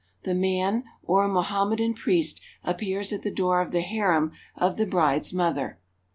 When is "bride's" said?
4.87-5.31